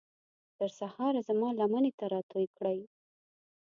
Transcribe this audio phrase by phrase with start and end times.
[0.57, 2.79] تر سهاره زما لمنې ته راتوی کړئ